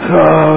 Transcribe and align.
दो 0.00 0.40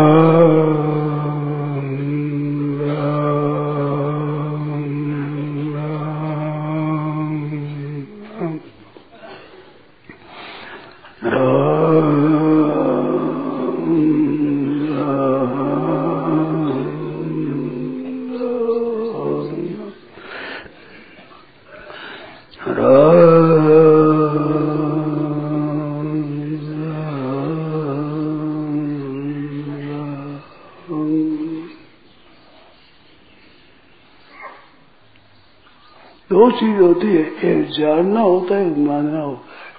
चीज़ 36.60 36.82
होती 36.82 37.08
है, 37.08 37.24
एक 37.36 37.70
जानना 37.70 38.22
होता 38.22 38.56
है, 38.56 38.72
एक 38.72 38.78
मानना 38.78 39.22
होता 39.22 39.48
है। 39.48 39.74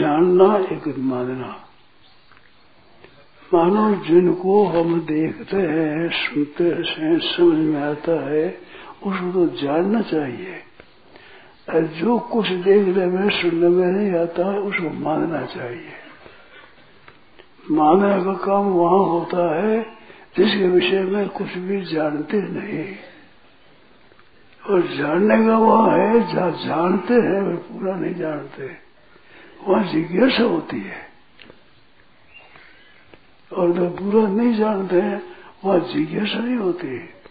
जानना, 0.00 0.56
एक 0.56 0.98
मानना। 0.98 1.58
मानो 3.54 4.04
जिनको 4.04 4.66
हम 4.66 5.00
देखते 5.00 5.56
हैं, 5.56 6.10
सुनते 6.10 6.64
हैं, 6.64 7.18
समझ 7.18 7.58
में 7.58 7.82
आता 7.82 8.30
है, 8.30 8.58
उसको 9.02 9.32
तो 9.32 9.56
जानना 9.56 10.02
चाहिए। 10.02 10.54
और 11.68 11.80
जो 11.80 12.18
कुछ 12.18 12.48
देखने 12.48 13.06
में, 13.06 13.30
सुनने 13.30 13.68
में 13.68 13.86
नहीं 13.86 14.20
आता 14.20 14.52
है 14.52 14.58
उसको 14.58 14.90
मानना 14.90 15.46
चाहिए। 15.46 15.88
मानने 17.70 18.24
का 18.24 18.32
काम 18.32 18.64
वहाँ 18.64 18.98
होता 18.98 19.62
है 19.62 20.01
जिसके 20.36 20.68
विषय 20.68 21.02
में 21.02 21.28
कुछ 21.28 21.58
भी 21.58 21.84
जानते 21.84 22.36
नहीं। 22.36 22.96
और 24.70 24.86
जानने 24.86 25.46
का 25.46 25.58
वह 25.58 25.92
है, 25.92 26.34
जहाँ 26.34 26.50
जानते 26.50 27.14
हैं, 27.14 27.42
वे 27.42 27.56
पूरा 27.56 27.96
नहीं 27.96 28.14
जानते। 28.14 28.70
वहाँ 29.68 29.92
जिज्ञासा 29.92 30.42
होती 30.42 30.80
है। 30.80 31.12
और 33.52 33.72
जो 33.72 33.90
पूरा 33.90 34.28
नहीं 34.28 34.54
जानते 34.54 35.00
हैं, 35.00 35.22
वहाँ 35.64 35.80
जिज्ञासा 35.80 36.38
नहीं 36.38 36.56
होती 36.56 36.86
है। 36.86 37.22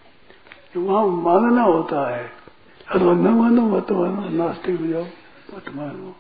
वहाँ 0.78 1.08
मानना 1.08 1.62
होता 1.62 2.18
है। 2.18 2.32
अथवा 2.92 3.14
न 3.14 3.18
मानो, 3.18 3.62
मत 3.62 3.92
मानो, 3.92 4.30
नास्तिक 4.30 4.80
हो 4.80 4.88
जाओ, 4.88 5.06
मत 5.56 5.76
मानो। 5.76 6.16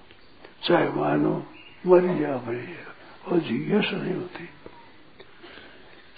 चाहे 0.63 0.89
मानो, 0.89 1.43
मरी 1.87 2.19
जा 2.19 2.43
मरी 2.47 2.61
जा 2.61 2.95
और 3.31 3.39
जिज्ञासा 3.39 3.97
नहीं 3.97 4.15
होती। 4.15 4.49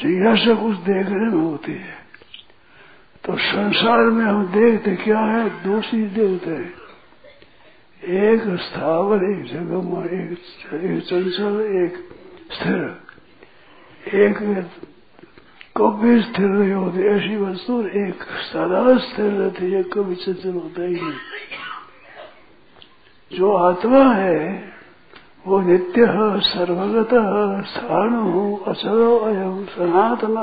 जिज्ञासा 0.04 0.54
कुछ 0.54 0.78
देखने 0.78 1.36
में 1.36 1.44
होती 1.44 1.72
है। 1.72 2.04
तो 3.26 3.38
संसार 3.38 3.98
में 3.98 4.26
हम 4.26 4.46
देखते 4.46 4.96
क्या 4.96 5.20
है? 5.20 5.50
दो 5.50 5.82
चीज़ 5.82 6.10
देखते 6.10 6.50
हैं। 6.50 6.74
एक 8.10 8.42
स्थावर, 8.60 9.18
एक 9.18 9.40
एक 10.14 10.32
एक 10.74 11.04
चंचल, 11.04 11.62
एक 11.84 12.10
स्थिर। 12.54 13.02
एक 14.22 14.38
कभी 15.78 16.22
स्थिर 16.22 16.46
नहीं 16.46 16.74
होती, 16.74 17.00
ऐसी 17.00 17.36
वस्तु 17.36 17.82
एक 17.82 18.24
सदा 18.24 18.98
स्थिर 18.98 19.26
रहती 19.26 19.72
है, 19.72 19.84
कभी 19.84 20.16
चंचल 20.16 20.54
होता 20.54 20.82
ही 20.82 20.96
नहीं। 20.96 21.14
जो 23.38 23.54
आत्मा 23.54 24.14
है 24.14 24.73
वो 25.48 25.60
नित्य 25.62 26.06
सर्वगत 26.40 27.14
स्थाणु 27.68 28.56
अचलो 28.68 29.18
अयम 29.20 29.66
सनातन 29.66 30.36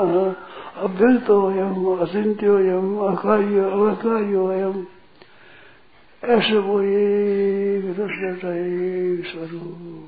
अभ्यर्थो 0.77 1.37
अयम 1.47 1.85
अचिंत्योयम 1.97 2.97
अकार्य, 2.99 3.59
अवकार्यो 3.59 4.45
अयम 4.47 4.85
ऐसे 6.23 6.57
वो 6.57 6.81
एक 6.81 7.85
स्वरूप। 9.25 10.07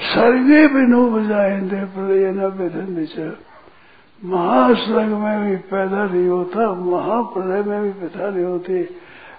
सर्वे 0.00 0.66
भी 0.68 0.86
नो 0.86 1.10
बजाएँगे 1.10 1.84
प्रलय 1.84 2.32
न 2.32 2.48
बेधन 2.56 3.36
महास्वर्ग 4.24 5.08
में 5.08 5.46
भी 5.46 5.56
पैदा 5.56 6.04
नहीं 6.04 6.28
होता 6.28 6.72
महाप्रलय 6.74 7.62
में 7.62 7.82
भी 7.82 7.90
पैदा 7.90 8.30
नहीं 8.30 8.44
होती 8.44 8.78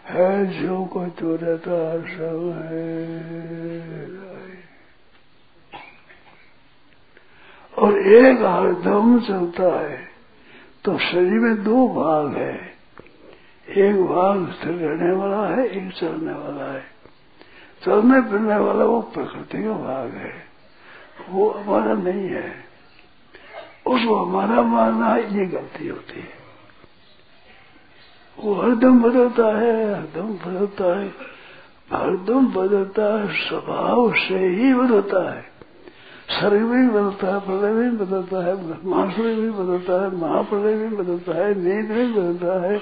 है 0.10 0.30
जो 0.62 0.86
कोई 0.86 1.10
तो 1.10 1.36
रहता 1.36 1.78
सब 2.08 2.42
है। 2.66 4.27
और 7.78 7.98
एक 8.00 8.38
हरदम 8.42 9.20
चलता 9.20 9.80
है 9.80 10.08
तो 10.86 10.98
शरीर 10.98 11.40
में 11.40 11.64
दो 11.64 11.88
भाग 11.88 12.38
है। 12.38 12.78
एक 13.70 13.96
भाग 13.96 14.52
स्थिर 14.52 14.74
रहने 14.74 15.12
वाला 15.12 15.48
है, 15.48 15.68
एक 15.68 15.94
चलने 15.94 16.34
वाला 16.34 16.74
है। 16.74 16.84
चलने 17.86 18.22
फिरने 18.22 18.58
वाला 18.58 18.86
वो 18.86 19.02
प्रकृति 19.02 19.64
का 19.64 19.72
भाग 19.72 20.12
है। 20.12 20.34
वो 21.30 21.52
हमारा 21.52 21.94
नहीं 21.94 22.30
है। 22.30 22.68
उसको 23.88 24.16
हमारा 24.16 24.62
मानना 24.62 25.18
ये 25.18 25.46
गलती 25.46 25.88
होती 25.88 26.20
है। 26.20 26.38
वो 28.40 28.54
हरदम 28.54 29.02
बदलता 29.02 29.60
है, 29.60 29.96
हरदम 29.96 30.28
बदलता 30.28 31.00
है। 31.00 31.08
हरदम 31.94 32.48
बदलता 32.48 33.20
है, 33.20 33.50
स्वभाव 33.50 34.14
से 34.14 34.48
ही 34.48 34.74
बदलता 34.74 35.34
है। 35.34 35.57
शरीर 36.30 36.64
भी 36.64 36.88
बदलता 36.88 37.28
है, 37.28 37.40
प्रलय 37.40 37.74
भी 37.74 37.98
बदलता 37.98 38.46
है 38.46 38.86
मानसूरी 38.88 39.36
भी 39.36 39.50
बदलता 39.50 40.04
है, 40.04 40.16
महाप्रलय 40.16 40.74
भी 40.74 40.96
बदलता 40.96 41.34
है, 41.34 41.56
नींद 41.56 41.92
भी 41.92 42.14
बदलता 42.14 42.68
है, 42.68 42.80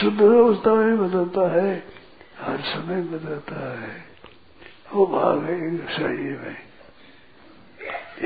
शुद्ध 0.00 0.22
अवस्था 0.22 0.74
में 0.74 0.98
बदलता 0.98 1.52
है, 1.52 1.84
हर 2.40 2.58
समय 2.58 3.02
बदलता 3.02 3.80
है। 3.80 4.10
वो 4.94 5.06
भाग 5.06 5.38
है 5.38 5.78
शरीर 5.78 6.40
में। 6.44 6.56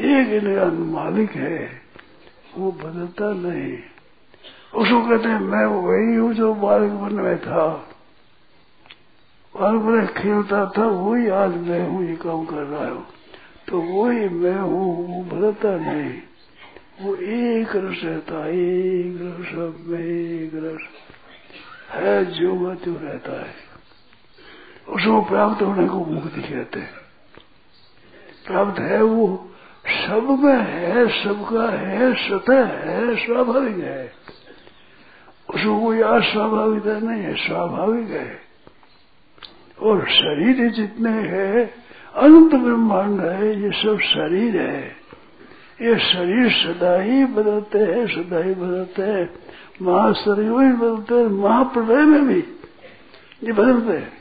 एक 0.05 0.29
इनका 0.29 0.67
मालिक 0.67 1.31
है, 1.31 1.83
वो 2.59 2.73
बदलता 2.73 3.33
नहीं। 3.33 3.79
उसको 4.75 5.09
कहते 5.09 5.29
हैं, 5.29 5.41
मैं 5.41 5.67
वही 5.67 6.15
हूँ 6.15 6.35
जो 6.35 6.55
बालक 6.55 6.91
बन 6.91 7.15
में 7.15 7.39
था। 7.39 7.69
बालक 9.61 9.81
बन 9.81 10.07
खेलता 10.07 10.73
था, 10.79 10.87
वही 10.87 11.29
आज 11.29 11.57
मैं 11.57 11.89
हूँ, 11.89 12.05
ये 12.05 12.17
काम 12.17 12.45
कर 12.45 12.63
रहा 12.63 12.89
हूँ। 12.89 13.07
तो 13.69 13.81
वही 13.81 14.29
मैं 14.29 14.59
हूँ 14.59 15.09
वो 15.09 15.37
बदलता 15.37 15.77
नहीं। 15.77 16.23
वो 17.01 17.15
एक 17.17 17.69
रस 17.77 18.01
रहता 18.05 18.45
है 18.45 18.53
एक 18.53 19.19
रस 19.21 19.79
में, 19.87 20.01
एक 20.01 20.51
रस 20.55 20.81
है 21.91 22.25
जो 22.25 22.55
वह 22.55 22.79
रहता 22.87 23.41
है। 23.41 23.55
उसको 24.89 25.23
प्राप्त 25.23 25.63
होने 25.63 25.89
को 25.89 26.05
मुक्ति 26.05 26.41
कहते 26.41 26.81
हैं। 26.81 26.95
प्राप्त 28.47 28.81
है 28.81 29.03
वो 29.03 29.51
सब 29.87 30.41
में 30.45 30.59
है, 30.59 31.25
सबका 31.25 31.71
है 31.79 32.29
स्वतः 32.29 32.67
है, 32.67 33.17
स्वाभाविक 33.17 33.85
है। 33.85 34.13
उसको 35.55 35.81
कोई 35.81 36.01
अस्वाभाविकता 36.01 36.99
नहीं 36.99 37.23
है, 37.23 37.35
स्वाभाविक 37.35 38.11
है। 38.11 38.41
और 39.81 40.09
शरीर 40.09 40.71
जितने 40.71 41.11
हैं 41.11 41.84
अनंत 42.15 42.55
ब्रह्मांड 42.55 43.21
है, 43.21 43.63
ये 43.63 43.71
सब 43.73 43.99
शरीर 44.01 44.57
है। 44.57 44.83
ये 45.83 45.99
शरीर 46.01 46.51
सदा 46.53 47.01
ही 47.01 47.25
बदलते 47.25 47.79
हैं 47.79 48.07
सदा 48.07 48.43
ही 48.45 48.55
बदलते 48.55 49.03
हैं। 49.03 49.29
महाशरीर 49.83 50.51
में 50.51 50.71
भी 50.71 50.77
बदलते 50.77 51.15
हैं, 51.15 51.29
महाप्रलय 51.29 52.05
में 52.05 52.27
भी 52.27 52.43
ये 53.43 53.53
बदलते 53.53 53.97
हैं। 53.99 54.13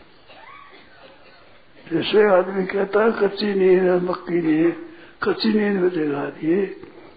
जैसे 1.86 2.24
आदमी 2.30 2.66
कहता 2.66 3.04
है, 3.04 3.12
कच्ची 3.12 3.54
नींद 3.54 3.84
है 3.84 4.00
मक्की 4.06 4.42
नींद 4.42 4.76
कच्ची 5.24 5.50
नींद 5.50 5.82
में 5.82 5.90
जगा 5.90 6.26
दिए 6.32 6.66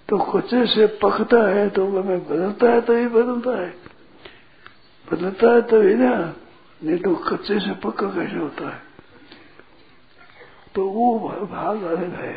तो 0.08 0.18
कच्चे 0.18 0.66
से 0.66 0.86
पकता 1.02 1.38
है 1.48 1.68
तो 1.68 1.86
हमें 1.86 2.18
बदलता 2.20 2.70
है 2.70 2.80
तो 2.80 2.96
ही 2.96 3.06
बदलता 3.06 3.60
है। 3.62 3.70
बदलता 5.08 5.50
है 5.50 5.62
तो 5.62 5.80
ही 5.82 5.94
ना, 5.94 6.12
नहीं 6.84 6.98
तो 6.98 7.14
कच्चे 7.26 7.58
से 7.60 7.72
पक्का 7.82 8.06
कैसे 8.06 8.36
होता 8.36 8.68
है? 8.68 8.85
तो 10.76 10.84
वो 10.84 11.18
भाग 11.52 11.82
अलग 11.82 12.14
है। 12.14 12.36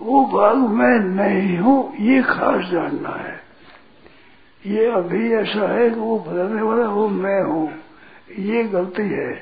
वो 0.00 0.24
भाग 0.24 0.56
मैं 0.56 0.98
नहीं 0.98 1.58
हूँ, 1.58 1.96
ये 2.00 2.22
खास 2.22 2.70
जानना 2.70 3.08
है। 3.08 3.40
ये 4.66 4.86
अभी 4.86 5.32
ऐसा 5.32 5.74
है 5.74 5.90
कि 5.90 6.00
वो 6.00 6.18
बदलने 6.18 6.62
वाला 6.62 6.88
वो 6.88 7.08
मैं 7.08 7.42
हूँ। 7.42 7.72
ये 8.38 8.64
गलती 8.64 9.02
है। 9.02 9.32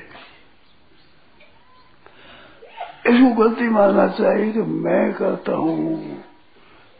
इसको 3.07 3.43
गलती 3.43 3.69
मानना 3.69 4.07
चाहिए 4.07 4.51
कि 4.51 4.59
मैं 4.59 5.13
करता 5.13 5.51
हूँ। 5.51 6.17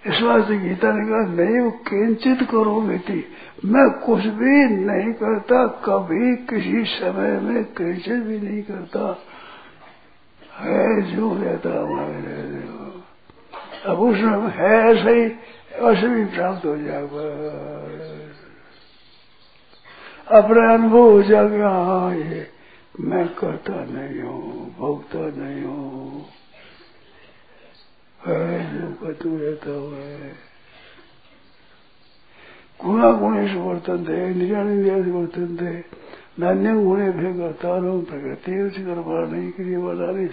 इस 0.07 0.21
वास्ते 0.21 0.57
गीता 0.57 0.91
ने 0.91 1.05
कहा, 1.05 1.43
नहीं, 1.43 1.59
वो 1.59 1.71
किंचित 1.71 2.49
करो 2.49 2.81
बेटी। 2.81 3.25
मैं 3.65 3.99
कुछ 4.05 4.19
भी 4.19 4.69
नहीं 4.85 5.13
करता, 5.13 5.67
कभी 5.67 6.35
किसी 6.35 6.83
समय 6.83 7.39
में 7.39 7.63
किंचित 7.63 8.23
भी 8.23 8.39
नहीं 8.39 8.61
करता। 8.61 9.19
है 10.59 11.15
जो 11.15 11.33
रहता 11.33 11.69
हमारे 11.69 12.63
अब 13.85 13.99
उसमें 13.99 14.49
है 14.49 14.73
ऐसे 14.91 15.11
ही 15.11 15.25
ऐसे 15.89 16.07
भी 16.07 16.25
प्राप्त 16.25 16.65
हो। 16.65 16.77
जाएगा 16.77 17.25
अपने 20.39 20.73
अनुभव 20.73 21.11
हो 21.11 21.21
जाएगा 21.23 21.69
हाँ 21.69 22.15
ये 22.15 22.47
मैं 22.99 23.27
करता 23.33 23.83
नहीं 23.85 24.21
हूँ 24.21 24.75
भोगता 24.79 25.19
नहीं 25.19 25.63
हूँ 25.63 26.25
है 28.19 28.39
जो 28.71 28.87
कतु 29.03 29.37
रहता 29.37 29.71
हुआ 29.71 29.97
है 29.97 30.33
गुणा 32.79 33.11
गुणेश 33.11 33.53
वर्तन 33.55 34.05
थे 34.05 34.17
निरानिंद्रिया 34.35 34.95
वर्तन 34.95 35.55
थे 35.57 35.73
नान्य 36.39 36.73
गुणे 36.73 37.09
भे 37.09 37.33
करता 37.33 38.01
प्रकृति 38.01 39.51
क्रिय 39.51 39.77
वाला 39.77 40.11
नहीं 40.11 40.27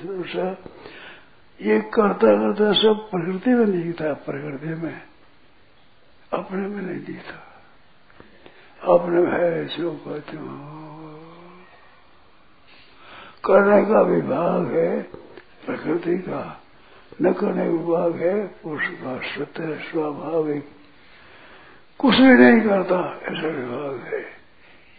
ये 1.60 1.80
करता 1.80 2.26
करता 2.26 2.72
सब 2.72 3.08
प्रकृति 3.10 3.50
में 3.50 3.66
दिखता 3.66 4.12
प्रकृति 4.12 4.66
में 4.66 5.02
अपने 6.32 6.68
में 6.68 6.82
नहीं 6.82 7.00
दिखता 7.00 7.48
अपने 8.94 9.20
में 9.20 9.32
है 9.32 9.64
जो 9.64 9.92
कहते 9.92 10.36
करने 13.44 13.82
का 13.82 14.00
विभाग 14.00 14.66
है 14.66 15.02
प्रकृति 15.66 16.18
का, 16.18 16.62
न 17.22 17.32
करने 17.32 17.64
का 17.64 17.70
विभाग 17.70 18.16
है 18.16 18.46
पुरुष 18.46 18.82
का 18.84 19.18
सत्य, 19.18 19.78
स्वाभाविक। 19.90 20.68
कुछ 21.98 22.14
भी 22.14 22.34
नहीं 22.34 22.60
करता, 22.60 23.20
ऐसा 23.22 23.48
विभाग 23.48 24.14
है। 24.14 24.41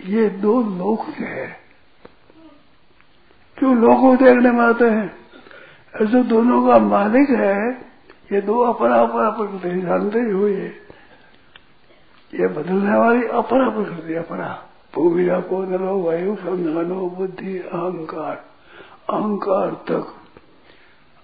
ये 0.05 0.29
दो 0.29 0.61
लोक 0.61 0.99
है। 1.15 1.59
क्यों 3.57 3.77
लोगों 3.77 4.17
देखने 4.17 4.51
में 4.51 4.65
आते 4.65 4.85
हैं। 4.85 5.15
ऐसे 5.95 6.23
दोनों 6.23 6.67
का 6.67 6.77
मालिक 6.77 7.29
है, 7.29 7.71
ये 8.31 8.41
दो 8.41 8.59
अपना 8.59 8.95
अपना 8.95 9.29
प्रकृति 9.29 9.81
जानते 9.81 10.19
ही 10.19 10.31
हुए। 10.31 10.71
ये 12.33 12.47
बदलने 12.47 12.97
वाली 12.97 13.27
अपरा 13.27 13.69
प्रकृति 13.69 14.15
अपरा 14.15 14.65
भूमिया 14.95 15.39
को 15.39 15.63
नलो 15.63 15.99
वायु, 15.99 16.35
संधानो, 16.35 17.09
बुद्धि, 17.09 17.57
अहंकार। 17.57 18.35
अहंकार 19.09 19.69
तक। 19.69 20.15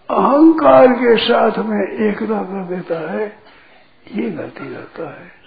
अहंकार 0.10 0.88
के 0.88 1.18
साथ 1.18 1.52
में 1.58 2.10
एकता 2.10 2.44
कर 2.44 2.64
देता 2.64 3.12
है, 3.12 3.38
ये 4.16 4.30
गलती 4.30 4.74
करता 4.74 5.22
है। 5.22 5.39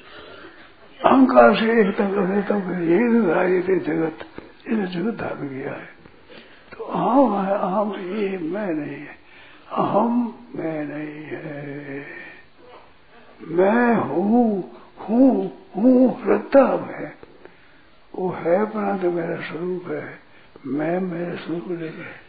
अहंकार 1.04 1.54
से 1.54 1.80
एकता 1.80 2.04
कर 2.10 2.26
देता 2.26 2.54
हूँ 2.54 2.74
ये 2.82 3.62
थे 3.62 3.78
जगत। 3.78 4.26
इन्हें 4.68 4.86
जगत 4.86 5.14
धारण 5.20 5.48
गया 5.48 5.72
है। 5.72 5.88
तो 6.72 6.84
अहम 6.84 7.46
है, 7.46 7.54
अहम 7.54 7.94
ये 7.94 8.38
मैं 8.38 8.74
नहीं 8.74 8.96
है। 8.96 9.18
अहम 9.72 10.34
मैं 10.56 10.84
नहीं 10.84 11.24
है। 11.24 12.06
मैं 13.42 13.94
हूँ 13.94 14.72
हूँ 15.00 15.52
हूँ 15.76 16.22
रत्ता 16.26 16.94
है। 16.98 17.18
वो 18.14 18.30
है 18.30 18.60
अपना 18.60 18.98
तो 18.98 19.10
मेरा 19.10 19.36
स्वरूप 19.36 19.88
है। 19.90 20.18
मैं 20.66 21.00
मेरे 21.00 21.36
स्वरूप 21.36 21.64
नहीं 21.68 21.90
है। 21.90 22.22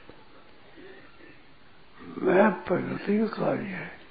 मैं 2.17 2.51
प्रकृति 2.51 3.19
का 3.19 3.25
कार्य 3.25 3.63
है। 3.63 4.02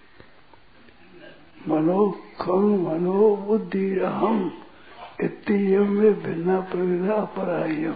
मनो 1.69 2.11
खम 2.41 2.65
मनो 2.85 3.35
बुद्धि 3.37 3.99
अहम 3.99 4.39
इतम 5.21 5.91
में 5.91 6.23
भिन्ना 6.23 6.61
प्रविधा 6.61 7.15
अपरायम 7.15 7.95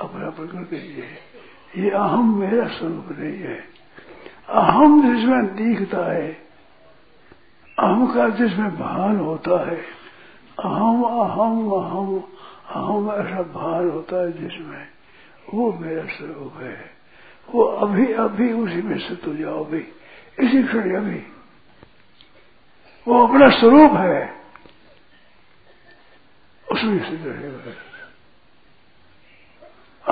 अपरा 0.00 0.30
प्रकृति 0.30 0.76
है 0.76 1.08
ये 1.76 1.90
अहम 1.90 2.38
मेरा 2.40 2.66
स्वरूप 2.68 3.08
नहीं 3.18 3.38
है। 3.38 3.58
अहम 4.48 5.00
जिसमें 5.02 5.46
दिखता 5.56 6.04
है 6.12 6.30
अहम 7.78 8.06
का 8.06 8.28
जिसमें 8.28 8.70
भान 8.76 9.18
होता 9.18 9.58
है 9.70 9.76
अहम 10.58 11.02
अहम 11.02 11.70
अहम 11.72 12.16
अहम 12.70 13.10
ऐसा 13.12 13.42
भान 13.54 13.90
होता 13.90 14.22
है 14.22 14.32
जिसमें 14.32 14.86
वो 15.54 15.72
मेरा 15.72 16.04
स्वरूप 16.16 16.60
है। 16.62 16.78
वो 17.48 17.62
अभी 17.84 18.12
अभी 18.24 18.52
उसी 18.52 18.82
में 18.82 18.98
से 18.98 19.14
तो 19.16 19.34
जाओ 19.34 19.64
अभी। 19.64 19.84
इसी 20.38 20.62
क्षण 20.62 20.94
अभी 20.96 21.22
वो 23.10 23.26
अपना 23.26 23.50
स्वरूप 23.50 23.92
है। 23.92 24.34
उसमें 26.72 27.06
स्थित 27.06 27.20
रहेगा 27.26 27.72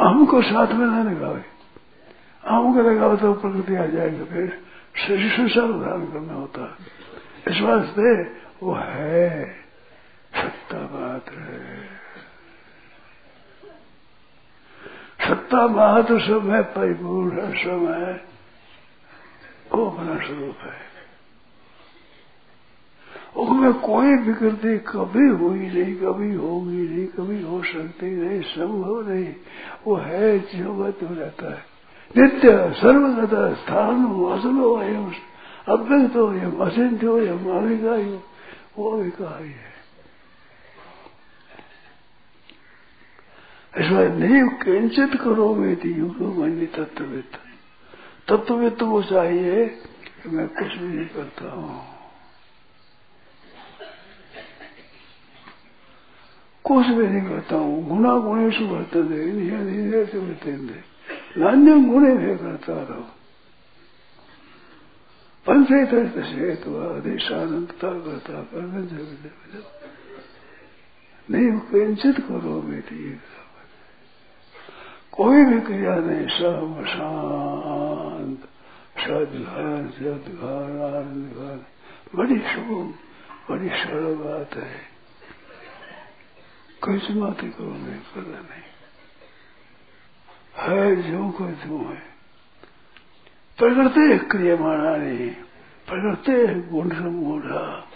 अहम 0.01 0.27
को 0.27 0.43
साथ 0.43 0.67
में 0.67 0.87
न 0.87 1.11
लगावे। 1.11 1.45
अहम 2.45 2.75
को 2.75 2.91
लगावे 2.91 3.17
तो 3.17 3.35
प्रकृति 3.35 3.75
आ 3.75 3.87
जाएगी, 3.87 4.25
फिर 4.25 4.63
शरीर 5.07 5.33
संसार 5.33 5.67
धारण 5.67 6.07
करना 6.07 6.35
होता 6.35 6.61
है। 6.61 6.87
इस 7.55 7.63
वास्ते 7.63 8.23
वो 8.63 8.75
है। 8.75 9.55
सत्ता 10.35 10.79
मात्र 10.79 11.33
है। 11.33 11.85
सत्ता 15.29 15.67
मात्र 15.67 16.21
सब 16.21 16.51
है, 16.51 16.63
परिपूर्ण 16.63 17.41
है 17.41 17.65
सब 17.65 17.91
है। 17.91 18.25
वो 19.73 19.91
अपना 19.91 20.27
स्वरूप 20.27 20.59
है। 20.61 20.88
उसमें 23.39 23.73
कोई 23.73 24.15
विकृति 24.17 24.79
कभी 24.79 25.29
हुई 25.29 25.59
नहीं, 25.59 25.95
कभी 25.97 26.35
होगी 26.35 26.77
नहीं, 26.77 27.07
कभी 27.07 27.43
हो 27.43 27.63
सकती 27.63 28.07
नहीं, 28.07 28.41
संभव 28.43 29.09
नहीं। 29.09 29.35
वो 29.87 29.97
है 29.97 30.39
जगत 30.39 31.03
में 31.03 31.17
रहता 31.17 31.51
है। 31.51 31.65
नित्य, 32.17 32.73
सर्वगत 32.81 33.59
स्थान 33.59 34.05
असलो 34.33 34.75
अयम 34.75 35.13
अव्यक्त 35.69 36.17
हो 36.17 36.33
यम 36.33 36.57
असिंध 36.65 37.05
हो 37.05 37.19
यम 37.19 37.51
अविकारी 37.59 38.11
हो 38.11 38.23
वो 38.79 38.91
अविकारी 38.91 39.49
है। 39.49 39.69
इसलिए 43.75 44.09
नहीं, 44.09 44.43
किंचित 44.49 45.21
करो 45.21 45.55
मेरी 45.55 45.93
युग 45.93 46.23
मनी 46.39 46.67
तत्वित 46.67 47.39
तत्वित 48.29 48.83
वो 48.83 49.03
चाहिए 49.03 49.67
कि 50.23 50.29
मैं 50.29 50.49
कुछ 50.49 50.77
भी 50.77 50.89
नहीं 50.89 51.07
करता 51.07 51.51
हूँ 51.51 51.81
कुछ 56.58 56.58
भी 56.58 56.58
नहीं 56.58 56.58
करता 56.58 56.58
हूँ 56.58 56.58
गुणा 56.58 56.58
गुणेश 56.58 56.58
वर्तते 56.58 56.58
धीरे 56.58 56.58
से 58.51 58.67
वर्तते 58.67 59.19
नान्य 61.39 61.75
गुणे 61.89 62.13
भी 62.17 62.35
करता 62.37 62.75
रहो 62.81 63.03
पंचेत 65.47 65.93
हेतु 66.29 66.71
आदेशानंदता 66.79 67.91
करता 68.05 68.41
करने 68.51 68.83
जब 68.89 69.09
नहीं 71.29 71.51
किंचित 71.71 72.19
करो 72.19 72.61
बेटी 72.63 73.01
कोई 75.13 75.45
भी 75.45 75.61
क्रिया 75.61 75.95
नहीं 76.01 76.27
सब 76.29 76.85
शांत 76.89 78.45
सदघर 78.99 79.89
सदघर 79.97 80.71
आनंद 80.89 81.65
बड़ी 82.15 82.39
शुभ 82.51 82.71
बड़ी 83.51 83.69
सरल 83.69 84.15
बात 84.15 84.57
है 84.57 84.98
कैसे 86.85 87.15
बातें 87.15 87.51
करो 87.51 87.67
नहीं 87.67 87.85
करना 87.85 88.39
नहीं। 88.39 88.69
है 90.59 91.11
जो 91.11 91.31
को 91.31 91.45
जो 91.47 91.89
है। 91.89 92.03
प्रकृति 93.59 94.19
क्रियमाणा 94.19 94.97
नहीं 94.97 95.31
प्रकृति 95.91 96.61
गुण 96.61 96.89
समूढ़ा 96.89 97.89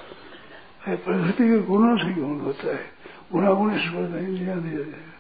है 0.86 0.96
प्रकृति 0.96 1.48
के 1.48 1.58
गुणों 1.58 1.98
से 1.98 2.12
गुण 2.12 2.40
होता 2.40 2.68
है। 2.68 2.90
गुणा 3.32 3.52
गुण 3.52 3.80
ईश्वर 3.80 4.00
नहीं 4.00 4.38
दिया 4.38 4.54
दिया 4.56 5.12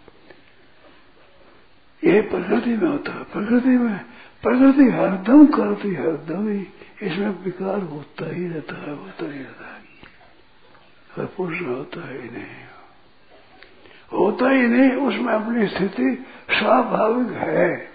ये 2.04 2.20
प्रकृति 2.20 2.70
में 2.70 2.88
होता 2.88 3.12
है। 3.12 3.24
प्रकृति 3.24 3.68
में, 3.68 3.98
प्रकृति 4.42 4.84
हरदम 4.84 5.46
करती, 5.46 5.94
हरदम 5.94 6.48
ही 6.48 6.66
इसमें 7.02 7.44
विकार 7.44 7.78
होता 7.78 8.34
ही 8.34 8.48
रहता 8.48 8.74
है, 8.74 8.96
होता 8.96 9.24
ही 9.24 9.38
रहता 9.38 9.66
है। 9.66 11.26
पुरुष 11.26 11.60
होता 11.60 12.08
ही 12.08 12.18
नहीं। 12.18 12.71
होता 14.12 14.50
ही 14.50 14.62
नहीं, 14.62 14.90
उसमें 14.90 15.34
अपनी 15.34 15.66
स्थिति 15.66 16.24
स्वाभाविक 16.50 17.32
है। 17.32 17.88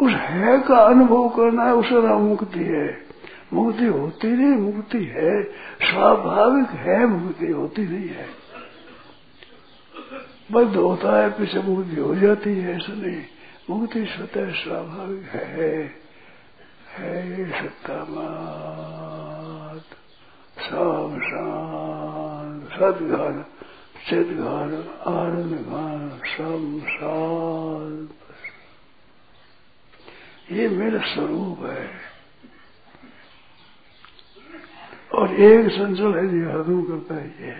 उस 0.00 0.12
है 0.12 0.60
का 0.60 0.76
अनुभव 0.76 1.28
करना 1.28 1.64
है 1.64 1.74
उसका 1.74 2.18
मुक्ति 2.18 2.60
है। 2.60 3.06
मुक्ति 3.52 3.84
होती 3.84 4.28
नहीं, 4.28 4.72
मुक्ति 4.72 5.04
है। 5.04 5.42
स्वाभाविक 5.80 6.68
है, 6.70 7.06
मुक्ति 7.06 7.46
होती 7.46 7.82
नहीं 7.82 8.08
है। 8.08 8.26
बद्ध 10.52 10.76
होता 10.76 11.22
है 11.22 11.30
पीछे 11.30 11.58
मुक्ति 11.58 12.00
हो 12.00 12.14
जाती 12.14 12.58
है, 12.58 12.76
ऐसा 12.76 12.92
नहीं। 12.92 13.22
मुक्ति 13.70 14.04
स्वतः 14.04 14.50
स्वाभाविक 14.50 15.22
है। 15.22 15.90
है 16.96 17.50
सत्ता 17.50 18.06
मात 18.10 19.82
सब 20.60 21.20
शांत 21.24 22.62
सदघर 22.72 23.57
चिदघर 24.08 25.02
आनंद 25.06 25.52
घन 25.52 26.20
शम 26.26 26.58
ये 30.56 30.68
मेरा 30.68 30.98
स्वरूप 30.98 31.64
है। 31.64 31.90
और 35.14 35.34
एक 35.34 35.70
संचल 35.70 36.14
है 36.14 36.28
जो 36.28 36.50
हरदम 36.50 36.82
करता 36.82 37.14
है। 37.14 37.48
ये 37.48 37.56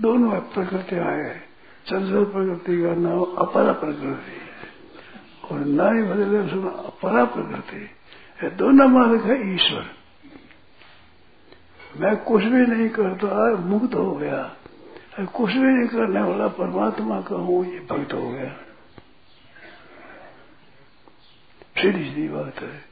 दोनों 0.00 0.40
प्रकृति 0.40 0.96
आए 0.96 1.40
चंचल 1.86 2.24
प्रकृति 2.24 2.82
का 2.82 2.94
नाम 2.94 3.20
अपरा 3.20 3.72
प्रकृति 3.72 4.36
और 5.48 5.58
नारी 5.60 6.02
बदले 6.02 6.50
सुना 6.50 6.70
अपरा 6.70 7.24
प्रकृति 7.24 7.90
है। 8.42 8.56
दोनों 8.56 8.88
मालिक 8.88 9.22
है 9.22 9.54
ईश्वर। 9.54 9.90
मैं 11.96 12.16
कुछ 12.16 12.42
भी 12.42 12.66
नहीं 12.66 12.88
करता, 12.88 13.56
मुक्त 13.56 13.94
हो 13.94 14.12
गया। 14.12 14.56
कुछ 15.20 15.52
भी 15.52 15.68
नहीं 15.68 15.88
करने 15.88 16.20
वाला, 16.20 16.48
परमात्मा 16.48 17.20
का 17.20 17.36
हूँ 17.36 17.66
ये 17.66 17.80
भक्त 17.80 18.12
हो 18.12 18.30
गया। 18.30 18.48
सीधी 21.78 22.04
सीधी 22.04 22.28
बात 22.28 22.60
है। 22.60 22.84